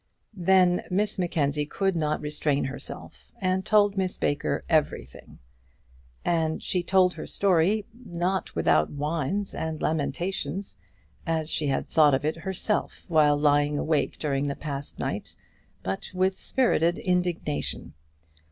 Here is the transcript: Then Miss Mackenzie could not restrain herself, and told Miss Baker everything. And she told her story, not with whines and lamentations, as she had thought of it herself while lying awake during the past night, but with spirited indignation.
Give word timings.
Then 0.33 0.81
Miss 0.89 1.19
Mackenzie 1.19 1.67
could 1.67 1.95
not 1.95 2.21
restrain 2.21 2.63
herself, 2.63 3.31
and 3.39 3.63
told 3.63 3.95
Miss 3.97 4.17
Baker 4.17 4.63
everything. 4.67 5.37
And 6.25 6.63
she 6.63 6.81
told 6.81 7.13
her 7.13 7.27
story, 7.27 7.85
not 8.03 8.55
with 8.55 8.65
whines 8.67 9.53
and 9.53 9.79
lamentations, 9.79 10.79
as 11.27 11.51
she 11.51 11.67
had 11.67 11.87
thought 11.87 12.15
of 12.15 12.25
it 12.25 12.37
herself 12.37 13.05
while 13.09 13.37
lying 13.37 13.77
awake 13.77 14.17
during 14.17 14.47
the 14.47 14.55
past 14.55 14.97
night, 14.97 15.35
but 15.83 16.09
with 16.15 16.35
spirited 16.35 16.97
indignation. 16.97 17.93